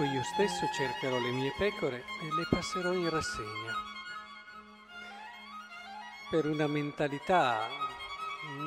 Ecco, 0.00 0.12
io 0.14 0.22
stesso 0.22 0.66
cercherò 0.72 1.18
le 1.18 1.30
mie 1.30 1.52
pecore 1.58 1.98
e 1.98 2.34
le 2.34 2.46
passerò 2.48 2.90
in 2.94 3.10
rassegna. 3.10 3.74
Per 6.30 6.46
una 6.46 6.66
mentalità 6.66 7.66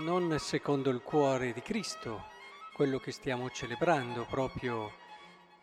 non 0.03 0.37
secondo 0.37 0.91
il 0.91 1.01
cuore 1.01 1.51
di 1.51 1.61
Cristo, 1.61 2.25
quello 2.75 2.99
che 2.99 3.11
stiamo 3.11 3.49
celebrando 3.49 4.27
proprio 4.29 4.91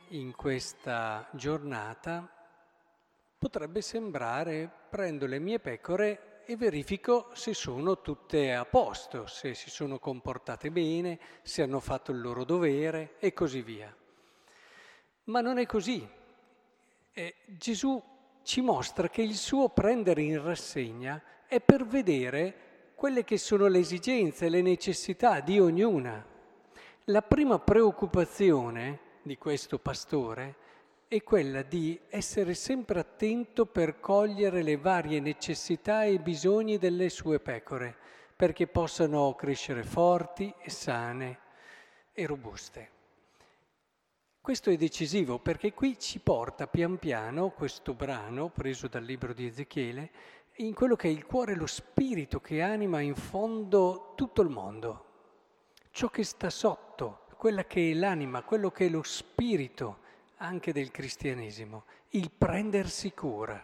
in 0.08 0.34
questa 0.34 1.28
giornata, 1.30 2.28
potrebbe 3.38 3.80
sembrare 3.80 4.68
prendo 4.90 5.26
le 5.26 5.38
mie 5.38 5.60
pecore 5.60 6.42
e 6.46 6.56
verifico 6.56 7.30
se 7.34 7.54
sono 7.54 8.00
tutte 8.00 8.52
a 8.54 8.64
posto, 8.64 9.28
se 9.28 9.54
si 9.54 9.70
sono 9.70 10.00
comportate 10.00 10.72
bene, 10.72 11.20
se 11.42 11.62
hanno 11.62 11.78
fatto 11.78 12.10
il 12.10 12.20
loro 12.20 12.42
dovere 12.42 13.18
e 13.20 13.32
così 13.32 13.62
via. 13.62 13.94
Ma 15.24 15.40
non 15.40 15.58
è 15.58 15.66
così. 15.66 16.06
Eh, 17.12 17.34
Gesù 17.46 18.02
ci 18.42 18.60
mostra 18.60 19.08
che 19.08 19.22
il 19.22 19.34
suo 19.34 19.68
prendere 19.68 20.22
in 20.22 20.42
rassegna 20.42 21.22
è 21.46 21.60
per 21.60 21.84
vedere 21.86 22.92
quelle 22.94 23.24
che 23.24 23.38
sono 23.38 23.66
le 23.66 23.78
esigenze, 23.78 24.48
le 24.48 24.62
necessità 24.62 25.40
di 25.40 25.58
ognuna. 25.58 26.24
La 27.04 27.22
prima 27.22 27.58
preoccupazione 27.58 28.98
di 29.22 29.36
questo 29.36 29.78
pastore 29.78 30.56
è 31.08 31.22
quella 31.22 31.62
di 31.62 31.98
essere 32.08 32.54
sempre 32.54 33.00
attento 33.00 33.66
per 33.66 33.98
cogliere 33.98 34.62
le 34.62 34.76
varie 34.76 35.18
necessità 35.18 36.04
e 36.04 36.20
bisogni 36.20 36.78
delle 36.78 37.08
sue 37.08 37.40
pecore, 37.40 37.96
perché 38.36 38.66
possano 38.68 39.34
crescere 39.34 39.82
forti 39.82 40.54
e 40.60 40.70
sane 40.70 41.38
e 42.12 42.26
robuste. 42.26 42.99
Questo 44.42 44.70
è 44.70 44.76
decisivo 44.76 45.38
perché 45.38 45.74
qui 45.74 45.98
ci 45.98 46.18
porta 46.18 46.66
pian 46.66 46.98
piano 46.98 47.50
questo 47.50 47.92
brano 47.92 48.48
preso 48.48 48.88
dal 48.88 49.04
libro 49.04 49.34
di 49.34 49.44
Ezechiele 49.44 50.10
in 50.56 50.72
quello 50.72 50.96
che 50.96 51.08
è 51.08 51.10
il 51.10 51.26
cuore, 51.26 51.54
lo 51.54 51.66
spirito 51.66 52.40
che 52.40 52.62
anima 52.62 53.00
in 53.00 53.14
fondo 53.14 54.14
tutto 54.16 54.40
il 54.40 54.48
mondo. 54.48 55.04
Ciò 55.90 56.08
che 56.08 56.24
sta 56.24 56.48
sotto, 56.48 57.26
quella 57.36 57.64
che 57.64 57.90
è 57.90 57.94
l'anima, 57.94 58.42
quello 58.42 58.70
che 58.70 58.86
è 58.86 58.88
lo 58.88 59.02
spirito 59.02 59.98
anche 60.36 60.72
del 60.72 60.90
cristianesimo, 60.90 61.84
il 62.10 62.30
prendersi 62.30 63.12
cura. 63.12 63.62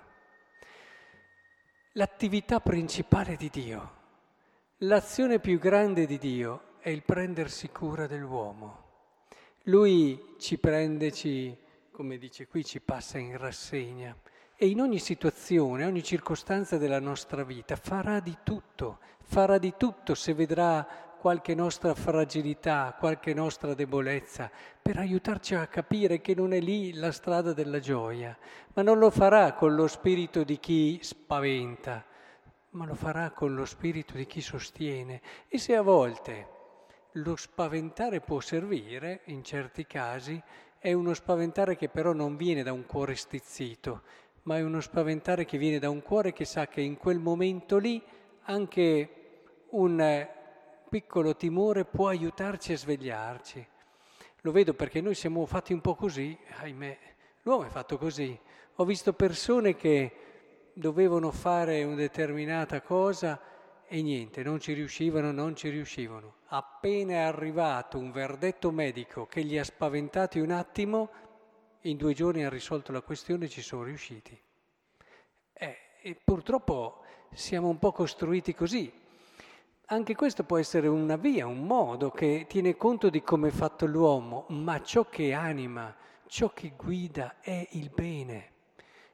L'attività 1.92 2.60
principale 2.60 3.36
di 3.36 3.48
Dio, 3.48 3.92
l'azione 4.78 5.40
più 5.40 5.58
grande 5.58 6.04
di 6.04 6.18
Dio 6.18 6.74
è 6.80 6.90
il 6.90 7.02
prendersi 7.02 7.70
cura 7.70 8.06
dell'uomo. 8.06 8.85
Lui 9.68 10.36
ci 10.38 10.58
prende, 10.58 11.10
ci, 11.10 11.56
come 11.90 12.18
dice 12.18 12.46
qui, 12.46 12.64
ci 12.64 12.80
passa 12.80 13.18
in 13.18 13.36
rassegna 13.36 14.16
e 14.54 14.68
in 14.68 14.80
ogni 14.80 15.00
situazione, 15.00 15.84
ogni 15.84 16.04
circostanza 16.04 16.78
della 16.78 17.00
nostra 17.00 17.42
vita 17.42 17.74
farà 17.74 18.20
di 18.20 18.38
tutto, 18.44 19.00
farà 19.22 19.58
di 19.58 19.74
tutto 19.76 20.14
se 20.14 20.34
vedrà 20.34 20.86
qualche 21.18 21.56
nostra 21.56 21.94
fragilità, 21.94 22.94
qualche 22.96 23.34
nostra 23.34 23.74
debolezza, 23.74 24.48
per 24.80 24.98
aiutarci 24.98 25.56
a 25.56 25.66
capire 25.66 26.20
che 26.20 26.36
non 26.36 26.52
è 26.52 26.60
lì 26.60 26.94
la 26.94 27.10
strada 27.10 27.52
della 27.52 27.80
gioia, 27.80 28.38
ma 28.74 28.82
non 28.82 28.98
lo 28.98 29.10
farà 29.10 29.52
con 29.54 29.74
lo 29.74 29.88
spirito 29.88 30.44
di 30.44 30.60
chi 30.60 31.00
spaventa, 31.02 32.04
ma 32.70 32.86
lo 32.86 32.94
farà 32.94 33.32
con 33.32 33.56
lo 33.56 33.64
spirito 33.64 34.16
di 34.16 34.26
chi 34.26 34.40
sostiene. 34.40 35.20
E 35.48 35.58
se 35.58 35.74
a 35.74 35.82
volte 35.82 36.54
lo 37.16 37.36
spaventare 37.36 38.20
può 38.20 38.40
servire, 38.40 39.20
in 39.26 39.42
certi 39.42 39.86
casi, 39.86 40.40
è 40.78 40.92
uno 40.92 41.14
spaventare 41.14 41.76
che 41.76 41.88
però 41.88 42.12
non 42.12 42.36
viene 42.36 42.62
da 42.62 42.72
un 42.72 42.84
cuore 42.84 43.14
stizzito, 43.14 44.02
ma 44.42 44.58
è 44.58 44.62
uno 44.62 44.80
spaventare 44.80 45.44
che 45.44 45.58
viene 45.58 45.78
da 45.78 45.88
un 45.88 46.02
cuore 46.02 46.32
che 46.32 46.44
sa 46.44 46.66
che 46.66 46.80
in 46.80 46.96
quel 46.96 47.18
momento 47.18 47.78
lì 47.78 48.02
anche 48.42 49.10
un 49.70 50.28
piccolo 50.88 51.34
timore 51.36 51.84
può 51.84 52.08
aiutarci 52.08 52.72
a 52.72 52.78
svegliarci. 52.78 53.66
Lo 54.42 54.52
vedo 54.52 54.74
perché 54.74 55.00
noi 55.00 55.14
siamo 55.14 55.44
fatti 55.46 55.72
un 55.72 55.80
po' 55.80 55.94
così, 55.94 56.36
ahimè, 56.60 56.98
l'uomo 57.42 57.64
è 57.64 57.68
fatto 57.68 57.98
così. 57.98 58.38
Ho 58.76 58.84
visto 58.84 59.14
persone 59.14 59.74
che 59.74 60.12
dovevano 60.74 61.32
fare 61.32 61.82
una 61.82 61.96
determinata 61.96 62.82
cosa 62.82 63.40
e 63.88 64.02
niente, 64.02 64.42
non 64.42 64.58
ci 64.58 64.72
riuscivano, 64.72 65.30
non 65.30 65.54
ci 65.54 65.68
riuscivano. 65.68 66.36
Appena 66.46 67.14
è 67.14 67.18
arrivato 67.18 67.98
un 67.98 68.10
verdetto 68.10 68.70
medico 68.70 69.26
che 69.26 69.42
li 69.42 69.58
ha 69.58 69.64
spaventati 69.64 70.40
un 70.40 70.50
attimo, 70.50 71.10
in 71.82 71.96
due 71.96 72.12
giorni 72.12 72.44
ha 72.44 72.48
risolto 72.48 72.90
la 72.90 73.00
questione 73.00 73.44
e 73.44 73.48
ci 73.48 73.62
sono 73.62 73.84
riusciti. 73.84 74.38
Eh, 75.52 75.78
e 76.02 76.16
purtroppo 76.22 77.02
siamo 77.32 77.68
un 77.68 77.78
po' 77.78 77.92
costruiti 77.92 78.54
così. 78.54 78.92
Anche 79.86 80.16
questo 80.16 80.42
può 80.42 80.58
essere 80.58 80.88
una 80.88 81.16
via, 81.16 81.46
un 81.46 81.64
modo 81.64 82.10
che 82.10 82.46
tiene 82.48 82.76
conto 82.76 83.08
di 83.08 83.22
come 83.22 83.48
è 83.48 83.52
fatto 83.52 83.86
l'uomo, 83.86 84.46
ma 84.48 84.82
ciò 84.82 85.08
che 85.08 85.32
anima, 85.32 85.94
ciò 86.26 86.50
che 86.52 86.72
guida 86.76 87.36
è 87.40 87.68
il 87.70 87.90
bene, 87.90 88.52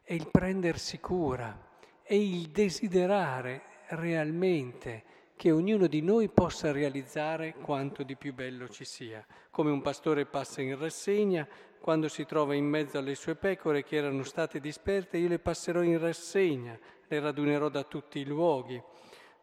è 0.02 0.14
il 0.14 0.28
prendersi 0.30 0.98
cura, 0.98 1.68
è 2.02 2.14
il 2.14 2.48
desiderare 2.48 3.64
realmente 3.94 5.20
che 5.36 5.50
ognuno 5.50 5.86
di 5.86 6.02
noi 6.02 6.28
possa 6.28 6.70
realizzare 6.70 7.54
quanto 7.54 8.02
di 8.02 8.16
più 8.16 8.32
bello 8.32 8.68
ci 8.68 8.84
sia. 8.84 9.24
Come 9.50 9.70
un 9.70 9.82
pastore 9.82 10.24
passa 10.24 10.62
in 10.62 10.78
rassegna, 10.78 11.46
quando 11.80 12.08
si 12.08 12.24
trova 12.24 12.54
in 12.54 12.64
mezzo 12.64 12.98
alle 12.98 13.16
sue 13.16 13.34
pecore 13.34 13.82
che 13.82 13.96
erano 13.96 14.22
state 14.22 14.60
disperte, 14.60 15.18
io 15.18 15.28
le 15.28 15.40
passerò 15.40 15.82
in 15.82 15.98
rassegna, 15.98 16.78
le 17.08 17.20
radunerò 17.20 17.68
da 17.68 17.82
tutti 17.82 18.20
i 18.20 18.24
luoghi, 18.24 18.80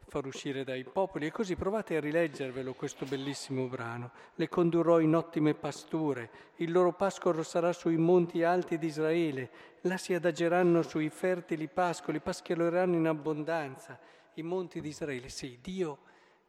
far 0.08 0.26
uscire 0.26 0.64
dai 0.64 0.86
popoli 0.86 1.26
e 1.28 1.32
così 1.32 1.56
provate 1.56 1.98
a 1.98 2.00
rileggervelo 2.00 2.74
questo 2.74 3.06
bellissimo 3.06 3.68
brano. 3.68 4.12
Le 4.36 4.48
condurrò 4.48 5.02
in 5.02 5.16
ottime 5.16 5.54
pasture, 5.54 6.30
il 6.56 6.72
loro 6.72 6.94
pascolo 6.94 7.44
sarà 7.44 7.74
sui 7.74 7.98
monti 7.98 8.42
alti 8.42 8.78
di 8.78 8.88
Israele, 8.88 9.50
là 9.82 9.98
si 9.98 10.14
adageranno 10.14 10.82
sui 10.82 11.10
fertili 11.10 11.68
pascoli, 11.68 12.22
paschereranno 12.22 12.96
in 12.96 13.08
abbondanza 13.08 14.00
i 14.36 14.42
monti 14.44 14.82
di 14.82 14.90
Israele. 14.90 15.30
Sì, 15.30 15.60
Dio, 15.62 16.00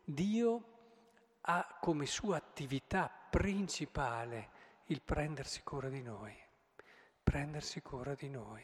Dio 0.04 0.64
ha 1.42 1.78
come 1.80 2.06
sua 2.06 2.36
attività 2.36 3.10
principale 3.30 4.48
il 4.86 5.00
prendersi 5.02 5.62
cura 5.62 5.88
di 5.88 6.02
noi, 6.02 6.34
prendersi 7.22 7.80
cura 7.80 8.14
di 8.14 8.28
noi. 8.28 8.62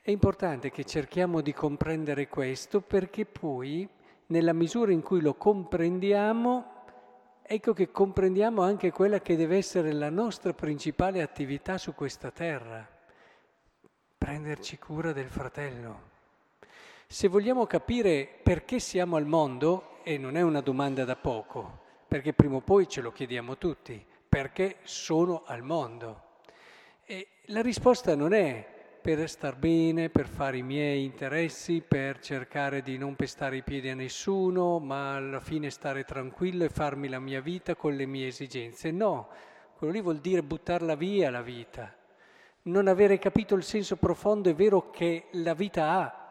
È 0.00 0.10
importante 0.10 0.70
che 0.70 0.84
cerchiamo 0.84 1.40
di 1.40 1.52
comprendere 1.52 2.28
questo 2.28 2.80
perché 2.80 3.26
poi, 3.26 3.88
nella 4.26 4.52
misura 4.52 4.92
in 4.92 5.02
cui 5.02 5.20
lo 5.20 5.34
comprendiamo, 5.34 6.74
ecco 7.42 7.72
che 7.72 7.90
comprendiamo 7.90 8.62
anche 8.62 8.92
quella 8.92 9.20
che 9.20 9.36
deve 9.36 9.56
essere 9.56 9.92
la 9.92 10.10
nostra 10.10 10.52
principale 10.52 11.22
attività 11.22 11.76
su 11.78 11.94
questa 11.94 12.30
terra, 12.30 12.88
prenderci 14.16 14.78
cura 14.78 15.12
del 15.12 15.28
fratello. 15.28 16.14
Se 17.08 17.28
vogliamo 17.28 17.66
capire 17.66 18.28
perché 18.42 18.80
siamo 18.80 19.14
al 19.14 19.26
mondo, 19.26 20.00
e 20.02 20.18
non 20.18 20.36
è 20.36 20.42
una 20.42 20.60
domanda 20.60 21.04
da 21.04 21.14
poco, 21.14 21.78
perché 22.08 22.32
prima 22.32 22.56
o 22.56 22.60
poi 22.60 22.88
ce 22.88 23.00
lo 23.00 23.12
chiediamo 23.12 23.56
tutti, 23.58 24.04
perché 24.28 24.78
sono 24.82 25.44
al 25.46 25.62
mondo? 25.62 26.22
E 27.04 27.28
la 27.46 27.62
risposta 27.62 28.16
non 28.16 28.32
è 28.32 28.98
per 29.00 29.30
star 29.30 29.54
bene, 29.54 30.10
per 30.10 30.26
fare 30.26 30.56
i 30.56 30.62
miei 30.62 31.04
interessi, 31.04 31.80
per 31.80 32.18
cercare 32.18 32.82
di 32.82 32.98
non 32.98 33.14
pestare 33.14 33.58
i 33.58 33.62
piedi 33.62 33.88
a 33.88 33.94
nessuno, 33.94 34.80
ma 34.80 35.14
alla 35.14 35.38
fine 35.40 35.70
stare 35.70 36.02
tranquillo 36.02 36.64
e 36.64 36.68
farmi 36.70 37.06
la 37.06 37.20
mia 37.20 37.40
vita 37.40 37.76
con 37.76 37.94
le 37.94 38.06
mie 38.06 38.26
esigenze. 38.26 38.90
No, 38.90 39.28
quello 39.76 39.92
lì 39.92 40.00
vuol 40.00 40.18
dire 40.18 40.42
buttarla 40.42 40.96
via 40.96 41.30
la 41.30 41.42
vita, 41.42 41.94
non 42.62 42.88
avere 42.88 43.20
capito 43.20 43.54
il 43.54 43.62
senso 43.62 43.94
profondo 43.94 44.48
e 44.48 44.54
vero 44.54 44.90
che 44.90 45.26
la 45.30 45.54
vita 45.54 45.90
ha 45.90 46.25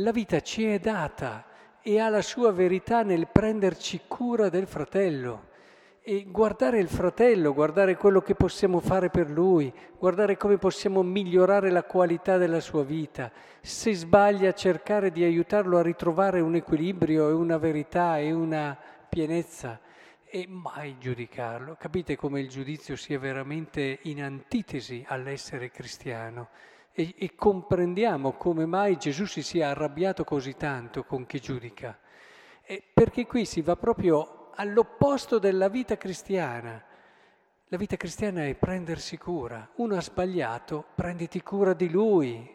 la 0.00 0.10
vita 0.10 0.40
ci 0.40 0.64
è 0.66 0.78
data 0.78 1.46
e 1.80 2.00
ha 2.00 2.08
la 2.08 2.20
sua 2.20 2.52
verità 2.52 3.02
nel 3.02 3.28
prenderci 3.28 4.02
cura 4.06 4.50
del 4.50 4.66
fratello 4.66 5.54
e 6.02 6.26
guardare 6.28 6.78
il 6.78 6.88
fratello, 6.88 7.54
guardare 7.54 7.96
quello 7.96 8.20
che 8.20 8.34
possiamo 8.34 8.78
fare 8.80 9.08
per 9.08 9.30
lui, 9.30 9.72
guardare 9.98 10.36
come 10.36 10.58
possiamo 10.58 11.02
migliorare 11.02 11.70
la 11.70 11.82
qualità 11.82 12.36
della 12.36 12.60
sua 12.60 12.84
vita. 12.84 13.32
Se 13.60 13.92
sbaglia 13.94 14.52
cercare 14.52 15.10
di 15.10 15.24
aiutarlo 15.24 15.78
a 15.78 15.82
ritrovare 15.82 16.40
un 16.40 16.54
equilibrio 16.54 17.28
e 17.28 17.32
una 17.32 17.56
verità 17.56 18.18
e 18.18 18.32
una 18.32 18.78
pienezza 19.08 19.80
e 20.28 20.46
mai 20.46 20.96
giudicarlo. 20.98 21.76
Capite 21.78 22.16
come 22.16 22.40
il 22.40 22.48
giudizio 22.48 22.96
sia 22.96 23.18
veramente 23.18 24.00
in 24.02 24.22
antitesi 24.22 25.04
all'essere 25.08 25.70
cristiano 25.70 26.50
e, 26.98 27.14
e 27.18 27.34
comprendiamo 27.34 28.32
come 28.32 28.64
mai 28.64 28.96
Gesù 28.96 29.26
si 29.26 29.42
sia 29.42 29.68
arrabbiato 29.68 30.24
così 30.24 30.56
tanto 30.56 31.04
con 31.04 31.26
chi 31.26 31.38
giudica. 31.38 31.98
E 32.62 32.82
perché 32.90 33.26
qui 33.26 33.44
si 33.44 33.60
va 33.60 33.76
proprio 33.76 34.50
all'opposto 34.54 35.38
della 35.38 35.68
vita 35.68 35.98
cristiana. 35.98 36.82
La 37.66 37.76
vita 37.76 37.96
cristiana 37.96 38.46
è 38.46 38.54
prendersi 38.54 39.18
cura. 39.18 39.68
Uno 39.76 39.94
ha 39.96 40.00
sbagliato, 40.00 40.86
prenditi 40.94 41.42
cura 41.42 41.74
di 41.74 41.90
lui. 41.90 42.50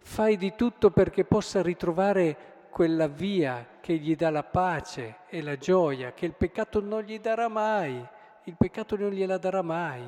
Fai 0.00 0.38
di 0.38 0.54
tutto 0.56 0.90
perché 0.90 1.24
possa 1.24 1.60
ritrovare 1.60 2.66
quella 2.70 3.08
via 3.08 3.76
che 3.80 3.98
gli 3.98 4.16
dà 4.16 4.30
la 4.30 4.42
pace 4.42 5.16
e 5.28 5.42
la 5.42 5.58
gioia 5.58 6.12
che 6.12 6.24
il 6.24 6.32
peccato 6.32 6.80
non 6.80 7.02
gli 7.02 7.20
darà 7.20 7.48
mai. 7.48 8.02
Il 8.44 8.56
peccato 8.56 8.96
non 8.96 9.10
gliela 9.10 9.36
darà 9.36 9.60
mai. 9.60 10.02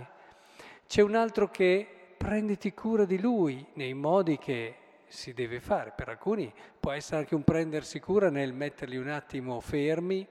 C'è 0.86 1.02
un 1.02 1.14
altro 1.14 1.50
che 1.50 1.93
prenditi 2.24 2.72
cura 2.72 3.04
di 3.04 3.20
lui 3.20 3.66
nei 3.74 3.92
modi 3.92 4.38
che 4.38 4.76
si 5.08 5.34
deve 5.34 5.60
fare. 5.60 5.92
Per 5.94 6.08
alcuni 6.08 6.50
può 6.80 6.90
essere 6.90 7.18
anche 7.18 7.34
un 7.34 7.44
prendersi 7.44 8.00
cura 8.00 8.30
nel 8.30 8.54
metterli 8.54 8.96
un 8.96 9.08
attimo 9.08 9.60
fermi 9.60 10.26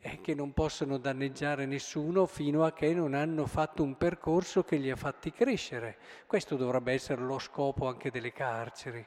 e 0.00 0.20
che 0.20 0.34
non 0.34 0.52
possono 0.52 0.98
danneggiare 0.98 1.64
nessuno 1.64 2.26
fino 2.26 2.62
a 2.64 2.74
che 2.74 2.92
non 2.92 3.14
hanno 3.14 3.46
fatto 3.46 3.82
un 3.82 3.96
percorso 3.96 4.64
che 4.64 4.76
li 4.76 4.90
ha 4.90 4.96
fatti 4.96 5.32
crescere. 5.32 5.96
Questo 6.26 6.56
dovrebbe 6.56 6.92
essere 6.92 7.22
lo 7.22 7.38
scopo 7.38 7.88
anche 7.88 8.10
delle 8.10 8.34
carceri. 8.34 9.02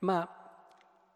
Ma 0.00 0.28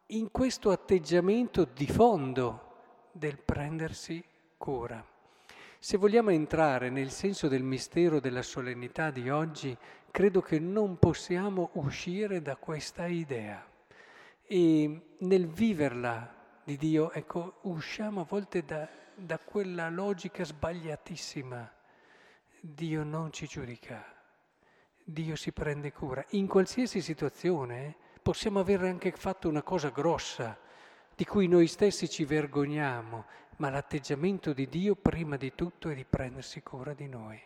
in 0.07 0.31
questo 0.31 0.71
atteggiamento 0.71 1.65
di 1.65 1.89
fondo 1.89 2.77
del 3.11 3.41
prendersi 3.41 4.25
cura. 4.57 5.14
Se 5.85 5.99
vogliamo 5.99 6.31
entrare 6.31 6.89
nel 6.89 7.11
senso 7.11 7.47
del 7.47 7.63
mistero 7.63 8.19
della 8.19 8.41
solennità 8.41 9.11
di 9.11 9.29
oggi, 9.29 9.77
credo 10.11 10.41
che 10.41 10.59
non 10.59 10.99
possiamo 10.99 11.73
uscire 11.75 12.41
da 12.41 12.57
questa 12.57 13.05
idea. 13.05 13.63
E 14.47 15.01
nel 15.19 15.47
viverla 15.47 16.63
di 16.65 16.79
Dio, 16.79 17.13
ecco, 17.13 17.59
usciamo 17.65 18.23
a 18.23 18.27
volte 18.27 18.65
da, 18.65 18.89
da 19.15 19.39
quella 19.39 19.91
logica 19.91 20.43
sbagliatissima. 20.43 21.71
Dio 22.63 23.05
non 23.05 23.31
ci 23.31 23.47
giudica, 23.47 24.03
Dio 25.05 25.37
si 25.37 25.53
prende 25.53 25.93
cura. 25.93 26.25
In 26.31 26.47
qualsiasi 26.47 27.03
situazione 27.03 27.95
possiamo 28.23 28.59
aver 28.59 28.85
anche 28.85 29.13
fatto 29.13 29.51
una 29.51 29.63
cosa 29.63 29.91
grossa, 29.91 30.59
di 31.15 31.27
cui 31.27 31.47
noi 31.47 31.67
stessi 31.67 32.09
ci 32.09 32.25
vergogniamo, 32.25 33.27
ma 33.57 33.71
l'atteggiamento 33.71 34.53
di 34.53 34.69
Dio 34.69 34.95
prima 34.97 35.37
di 35.37 35.55
tutto 35.55 35.89
è 35.89 35.95
di 35.95 36.05
prendersi 36.05 36.63
cura 36.63 36.95
di 36.95 37.09
noi, 37.09 37.41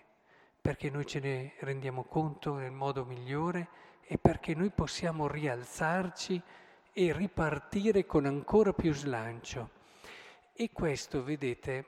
perché 0.60 0.90
noi 0.90 1.06
ce 1.06 1.20
ne 1.20 1.52
rendiamo 1.60 2.04
conto 2.04 2.54
nel 2.54 2.72
modo 2.72 3.04
migliore 3.04 3.68
e 4.04 4.18
perché 4.18 4.54
noi 4.54 4.70
possiamo 4.70 5.28
rialzarci 5.28 6.40
e 6.92 7.12
ripartire 7.12 8.06
con 8.06 8.24
ancora 8.24 8.72
più 8.72 8.92
slancio. 8.92 9.70
E 10.54 10.70
questo, 10.72 11.22
vedete, 11.22 11.84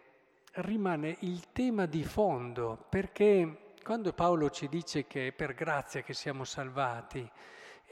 rimane 0.55 1.17
il 1.21 1.51
tema 1.53 1.87
di 1.87 2.05
fondo, 2.05 2.87
perché 2.89 3.73
quando 3.83 4.13
Paolo 4.13 4.51
ci 4.51 4.69
dice 4.69 5.07
che 5.07 5.29
è 5.29 5.33
per 5.33 5.55
grazia 5.55 6.03
che 6.03 6.15
siamo 6.15 6.45
salvati 6.45 7.29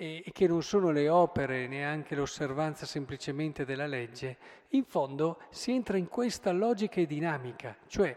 e, 0.01 0.25
che 0.33 0.47
non 0.47 0.63
sono 0.63 0.91
le 0.93 1.09
opere, 1.09 1.67
neanche 1.67 2.15
l'osservanza 2.15 2.87
semplicemente 2.87 3.65
della 3.65 3.87
legge, 3.87 4.37
in 4.71 4.85
fondo 4.85 5.41
si 5.51 5.73
entra 5.73 5.97
in 5.97 6.07
questa 6.07 6.53
logica 6.53 7.01
e 7.01 7.07
dinamica, 7.07 7.77
cioè 7.89 8.17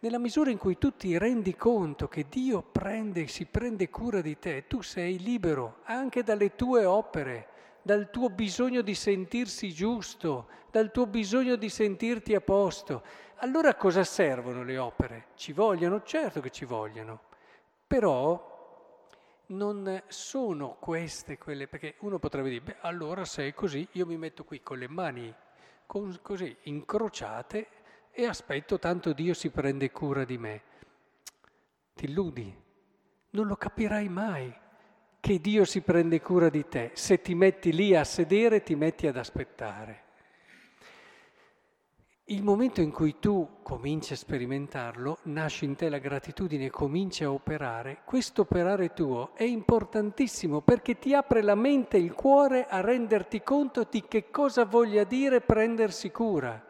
nella 0.00 0.18
misura 0.18 0.50
in 0.50 0.58
cui 0.58 0.76
tu 0.76 0.94
ti 0.94 1.16
rendi 1.16 1.56
conto 1.56 2.06
che 2.06 2.26
Dio 2.28 2.60
prende, 2.60 3.28
si 3.28 3.46
prende 3.46 3.88
cura 3.88 4.20
di 4.20 4.38
te, 4.38 4.66
tu 4.66 4.82
sei 4.82 5.18
libero 5.18 5.78
anche 5.84 6.22
dalle 6.22 6.54
tue 6.54 6.84
opere, 6.84 7.48
dal 7.80 8.10
tuo 8.10 8.28
bisogno 8.28 8.82
di 8.82 8.94
sentirsi 8.94 9.72
giusto, 9.72 10.48
dal 10.70 10.90
tuo 10.90 11.06
bisogno 11.06 11.56
di 11.56 11.68
sentirti 11.68 12.34
a 12.34 12.40
posto. 12.40 13.02
Allora 13.36 13.74
cosa 13.74 14.04
servono 14.04 14.64
le 14.64 14.76
opere? 14.76 15.26
Ci 15.34 15.52
vogliono? 15.52 16.02
Certo 16.02 16.40
che 16.40 16.50
ci 16.50 16.64
vogliono, 16.64 17.20
però 17.86 18.51
non 19.56 20.02
sono 20.08 20.76
queste 20.78 21.38
quelle, 21.38 21.68
perché 21.68 21.94
uno 22.00 22.18
potrebbe 22.18 22.50
dire, 22.50 22.62
beh 22.62 22.76
allora 22.80 23.24
se 23.24 23.48
è 23.48 23.54
così 23.54 23.86
io 23.92 24.06
mi 24.06 24.16
metto 24.16 24.44
qui 24.44 24.62
con 24.62 24.78
le 24.78 24.88
mani 24.88 25.34
così 25.86 26.56
incrociate 26.62 27.68
e 28.10 28.26
aspetto 28.26 28.78
tanto 28.78 29.12
Dio 29.12 29.34
si 29.34 29.50
prende 29.50 29.90
cura 29.90 30.24
di 30.24 30.38
me. 30.38 30.62
Ti 31.94 32.06
illudi, 32.06 32.54
non 33.30 33.46
lo 33.46 33.56
capirai 33.56 34.08
mai 34.08 34.54
che 35.20 35.40
Dio 35.40 35.64
si 35.64 35.82
prende 35.82 36.20
cura 36.20 36.48
di 36.48 36.66
te. 36.66 36.90
Se 36.94 37.20
ti 37.20 37.34
metti 37.34 37.72
lì 37.72 37.94
a 37.94 38.04
sedere, 38.04 38.62
ti 38.62 38.74
metti 38.74 39.06
ad 39.06 39.16
aspettare. 39.16 40.04
Il 42.26 42.44
momento 42.44 42.80
in 42.80 42.92
cui 42.92 43.16
tu 43.18 43.58
cominci 43.64 44.12
a 44.12 44.16
sperimentarlo, 44.16 45.18
nasce 45.24 45.64
in 45.64 45.74
te 45.74 45.88
la 45.88 45.98
gratitudine, 45.98 46.70
cominci 46.70 47.24
a 47.24 47.32
operare, 47.32 48.02
questo 48.04 48.42
operare 48.42 48.92
tuo 48.92 49.32
è 49.34 49.42
importantissimo 49.42 50.60
perché 50.60 51.00
ti 51.00 51.14
apre 51.14 51.42
la 51.42 51.56
mente 51.56 51.96
e 51.96 52.00
il 52.00 52.14
cuore 52.14 52.68
a 52.68 52.80
renderti 52.80 53.42
conto 53.42 53.88
di 53.90 54.04
che 54.06 54.30
cosa 54.30 54.64
voglia 54.64 55.02
dire 55.02 55.40
prendersi 55.40 56.12
cura. 56.12 56.64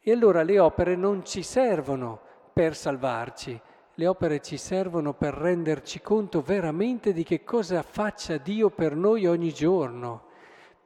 E 0.00 0.10
allora 0.10 0.42
le 0.42 0.58
opere 0.58 0.96
non 0.96 1.22
ci 1.22 1.42
servono 1.42 2.18
per 2.54 2.74
salvarci, 2.74 3.60
le 3.92 4.06
opere 4.06 4.40
ci 4.40 4.56
servono 4.56 5.12
per 5.12 5.34
renderci 5.34 6.00
conto 6.00 6.40
veramente 6.40 7.12
di 7.12 7.24
che 7.24 7.44
cosa 7.44 7.82
faccia 7.82 8.38
Dio 8.38 8.70
per 8.70 8.96
noi 8.96 9.26
ogni 9.26 9.52
giorno. 9.52 10.30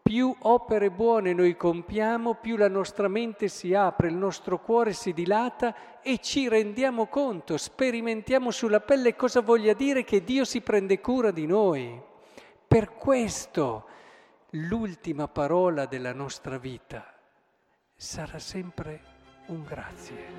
Più 0.06 0.32
opere 0.43 0.93
buone 0.93 1.32
noi 1.32 1.56
compiamo, 1.56 2.35
più 2.35 2.56
la 2.56 2.69
nostra 2.69 3.08
mente 3.08 3.49
si 3.49 3.75
apre, 3.75 4.06
il 4.06 4.14
nostro 4.14 4.61
cuore 4.61 4.93
si 4.93 5.12
dilata 5.12 6.00
e 6.00 6.19
ci 6.19 6.49
rendiamo 6.49 7.06
conto, 7.06 7.56
sperimentiamo 7.56 8.53
sulla 8.53 8.79
pelle 8.79 9.17
cosa 9.17 9.41
voglia 9.41 9.73
dire 9.73 10.05
che 10.05 10.23
Dio 10.23 10.44
si 10.44 10.61
prende 10.61 11.00
cura 11.00 11.32
di 11.32 11.47
noi. 11.47 12.00
Per 12.69 12.94
questo 12.94 13.87
l'ultima 14.50 15.26
parola 15.26 15.87
della 15.87 16.12
nostra 16.12 16.56
vita 16.56 17.12
sarà 17.97 18.38
sempre 18.38 19.00
un 19.47 19.64
grazie. 19.64 20.35